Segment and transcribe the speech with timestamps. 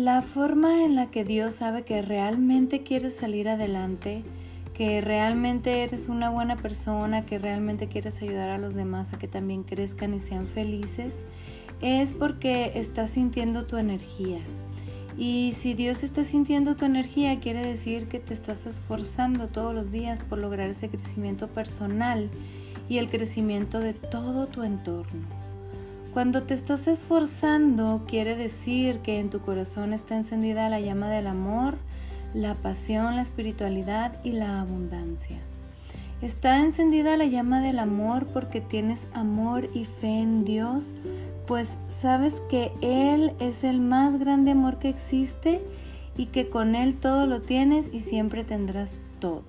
[0.00, 4.22] La forma en la que Dios sabe que realmente quieres salir adelante,
[4.72, 9.28] que realmente eres una buena persona, que realmente quieres ayudar a los demás a que
[9.28, 11.16] también crezcan y sean felices,
[11.82, 14.38] es porque estás sintiendo tu energía.
[15.18, 19.92] Y si Dios está sintiendo tu energía, quiere decir que te estás esforzando todos los
[19.92, 22.30] días por lograr ese crecimiento personal
[22.88, 25.39] y el crecimiento de todo tu entorno.
[26.12, 31.28] Cuando te estás esforzando, quiere decir que en tu corazón está encendida la llama del
[31.28, 31.76] amor,
[32.34, 35.38] la pasión, la espiritualidad y la abundancia.
[36.20, 40.86] Está encendida la llama del amor porque tienes amor y fe en Dios,
[41.46, 45.62] pues sabes que Él es el más grande amor que existe
[46.16, 49.44] y que con Él todo lo tienes y siempre tendrás todo.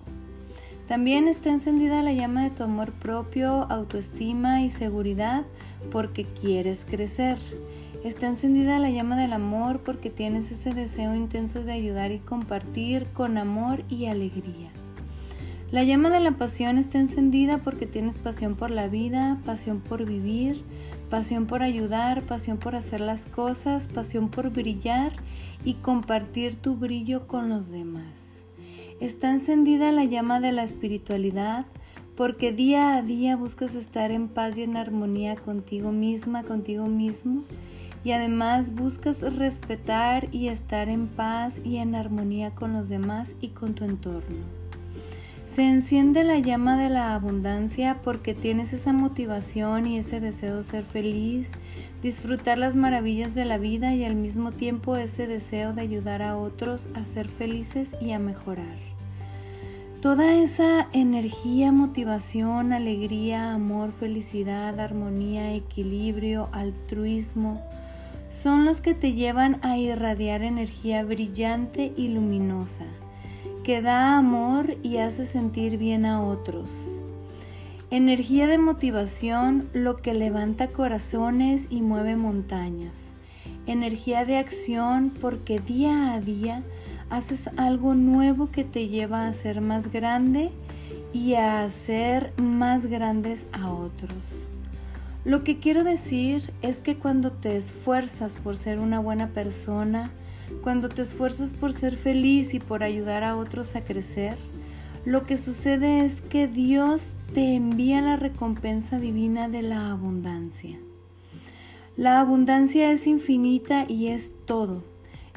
[0.92, 5.46] También está encendida la llama de tu amor propio, autoestima y seguridad
[5.90, 7.38] porque quieres crecer.
[8.04, 13.06] Está encendida la llama del amor porque tienes ese deseo intenso de ayudar y compartir
[13.14, 14.70] con amor y alegría.
[15.72, 20.04] La llama de la pasión está encendida porque tienes pasión por la vida, pasión por
[20.04, 20.62] vivir,
[21.10, 25.14] pasión por ayudar, pasión por hacer las cosas, pasión por brillar
[25.64, 28.31] y compartir tu brillo con los demás.
[29.02, 31.66] Está encendida la llama de la espiritualidad
[32.16, 37.42] porque día a día buscas estar en paz y en armonía contigo misma, contigo mismo.
[38.04, 43.50] Y además buscas respetar y estar en paz y en armonía con los demás y
[43.50, 44.38] con tu entorno.
[45.46, 50.64] Se enciende la llama de la abundancia porque tienes esa motivación y ese deseo de
[50.64, 51.54] ser feliz,
[52.04, 56.38] disfrutar las maravillas de la vida y al mismo tiempo ese deseo de ayudar a
[56.38, 58.91] otros a ser felices y a mejorar.
[60.02, 67.62] Toda esa energía, motivación, alegría, amor, felicidad, armonía, equilibrio, altruismo,
[68.32, 72.86] son los que te llevan a irradiar energía brillante y luminosa,
[73.64, 76.72] que da amor y hace sentir bien a otros.
[77.92, 83.14] Energía de motivación, lo que levanta corazones y mueve montañas.
[83.68, 86.64] Energía de acción, porque día a día
[87.12, 90.50] haces algo nuevo que te lleva a ser más grande
[91.14, 94.24] y a hacer más grandes a otros.
[95.26, 100.10] Lo que quiero decir es que cuando te esfuerzas por ser una buena persona,
[100.64, 104.38] cuando te esfuerzas por ser feliz y por ayudar a otros a crecer,
[105.06, 107.02] lo que sucede es que Dios
[107.34, 110.80] te envía la recompensa divina de la abundancia.
[111.98, 114.91] La abundancia es infinita y es todo.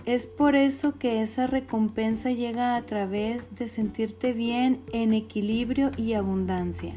[0.07, 6.13] Es por eso que esa recompensa llega a través de sentirte bien en equilibrio y
[6.13, 6.97] abundancia.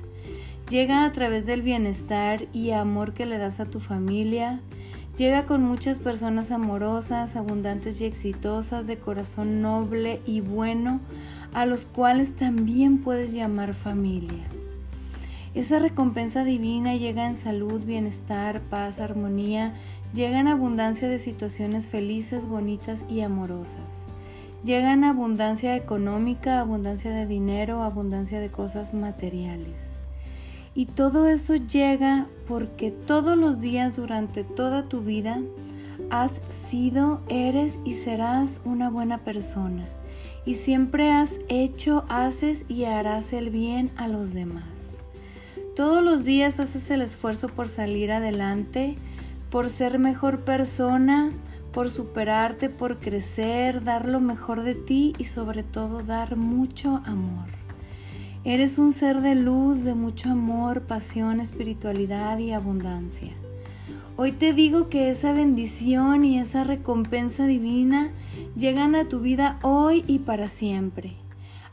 [0.69, 4.59] Llega a través del bienestar y amor que le das a tu familia.
[5.17, 10.99] Llega con muchas personas amorosas, abundantes y exitosas, de corazón noble y bueno,
[11.53, 14.56] a los cuales también puedes llamar familia.
[15.57, 19.73] Esa recompensa divina llega en salud, bienestar, paz, armonía
[20.13, 24.05] Llega en abundancia de situaciones felices, bonitas y amorosas.
[24.63, 29.99] Llega en abundancia económica, abundancia de dinero, abundancia de cosas materiales.
[30.73, 35.41] Y todo eso llega porque todos los días durante toda tu vida
[36.09, 39.87] has sido, eres y serás una buena persona.
[40.45, 44.96] Y siempre has hecho, haces y harás el bien a los demás.
[45.77, 48.95] Todos los días haces el esfuerzo por salir adelante,
[49.51, 51.31] por ser mejor persona,
[51.71, 57.45] por superarte, por crecer, dar lo mejor de ti y sobre todo dar mucho amor.
[58.43, 63.33] Eres un ser de luz, de mucho amor, pasión, espiritualidad y abundancia.
[64.15, 68.09] Hoy te digo que esa bendición y esa recompensa divina
[68.55, 71.26] llegan a tu vida hoy y para siempre.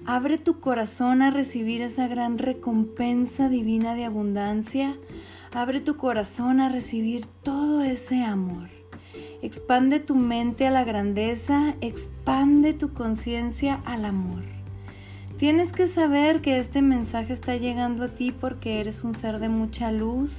[0.06, 4.96] Abre tu corazón a recibir esa gran recompensa divina de abundancia
[5.54, 8.70] Abre tu corazón a recibir todo ese amor.
[9.40, 14.42] Expande tu mente a la grandeza, expande tu conciencia al amor.
[15.36, 19.48] Tienes que saber que este mensaje está llegando a ti porque eres un ser de
[19.48, 20.32] mucha luz,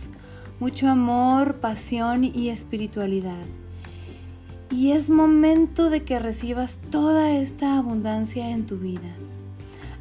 [0.60, 3.46] mucho amor, pasión y espiritualidad.
[4.70, 9.16] Y es momento de que recibas toda esta abundancia en tu vida.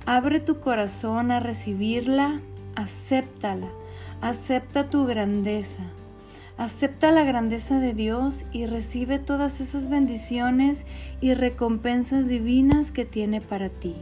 [0.06, 2.40] Abre tu corazón a recibirla,
[2.76, 3.68] acéptala
[4.20, 5.82] Acepta tu grandeza.
[6.56, 10.86] Acepta la grandeza de Dios y recibe todas esas bendiciones
[11.20, 13.94] y recompensas divinas que tiene para ti.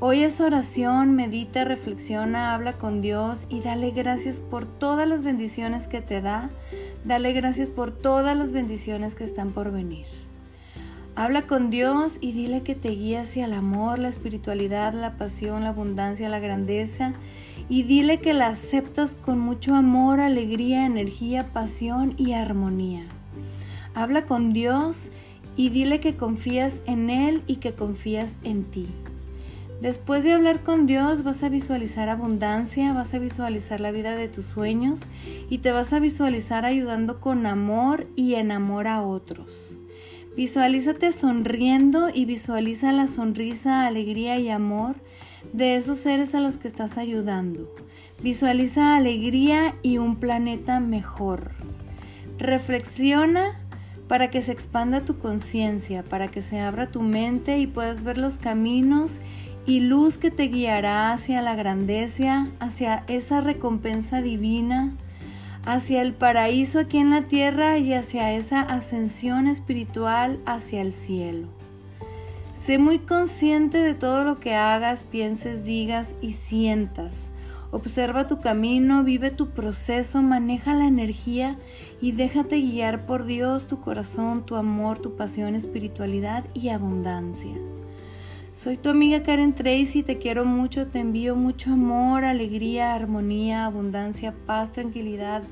[0.00, 5.86] Hoy es oración, medita, reflexiona, habla con Dios y dale gracias por todas las bendiciones
[5.86, 6.50] que te da.
[7.04, 10.23] Dale gracias por todas las bendiciones que están por venir.
[11.16, 15.62] Habla con Dios y dile que te guíe hacia el amor, la espiritualidad, la pasión,
[15.62, 17.12] la abundancia, la grandeza.
[17.68, 23.04] Y dile que la aceptas con mucho amor, alegría, energía, pasión y armonía.
[23.94, 24.96] Habla con Dios
[25.56, 28.88] y dile que confías en Él y que confías en ti.
[29.80, 34.28] Después de hablar con Dios vas a visualizar abundancia, vas a visualizar la vida de
[34.28, 35.00] tus sueños
[35.48, 39.50] y te vas a visualizar ayudando con amor y en amor a otros.
[40.36, 44.96] Visualízate sonriendo y visualiza la sonrisa, alegría y amor
[45.52, 47.72] de esos seres a los que estás ayudando.
[48.20, 51.52] Visualiza alegría y un planeta mejor.
[52.38, 53.60] Reflexiona
[54.08, 58.18] para que se expanda tu conciencia, para que se abra tu mente y puedas ver
[58.18, 59.18] los caminos
[59.66, 64.92] y luz que te guiará hacia la grandeza, hacia esa recompensa divina
[65.66, 71.48] hacia el paraíso aquí en la tierra y hacia esa ascensión espiritual hacia el cielo.
[72.58, 77.28] Sé muy consciente de todo lo que hagas, pienses, digas y sientas.
[77.72, 81.58] Observa tu camino, vive tu proceso, maneja la energía
[82.00, 87.56] y déjate guiar por Dios, tu corazón, tu amor, tu pasión, espiritualidad y abundancia.
[88.54, 94.32] Soy tu amiga Karen Tracy, te quiero mucho, te envío mucho amor, alegría, armonía, abundancia,
[94.46, 95.42] paz, tranquilidad,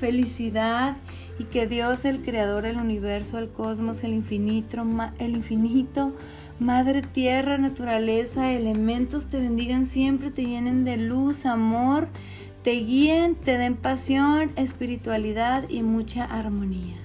[0.00, 0.96] felicidad
[1.38, 4.84] y que Dios, el creador del universo, el cosmos, el infinito,
[5.20, 6.12] el infinito,
[6.58, 12.08] Madre Tierra, naturaleza, elementos te bendigan siempre, te llenen de luz, amor,
[12.64, 16.99] te guíen, te den pasión, espiritualidad y mucha armonía.